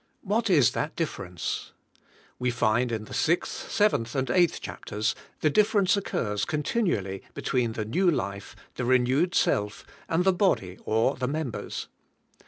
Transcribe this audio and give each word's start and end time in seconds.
What 0.23 0.49
is 0.49 0.71
that 0.71 0.95
difference? 0.95 1.73
We 2.39 2.49
find 2.49 2.91
in 2.91 3.03
the 3.05 3.13
6th, 3.13 3.43
7th 3.91 4.15
and 4.15 4.29
8th 4.29 4.59
chap 4.59 4.85
ters 4.85 5.13
the 5.41 5.51
difference 5.51 5.95
occurs 5.95 6.43
continually 6.43 7.21
between 7.35 7.73
the 7.73 7.85
new 7.85 8.09
life, 8.09 8.55
the 8.77 8.85
renewed 8.85 9.35
self, 9.35 9.85
and 10.09 10.23
the 10.23 10.33
body 10.33 10.79
or 10.85 11.15
the 11.17 11.27
mem 11.27 11.51
bers. 11.51 11.87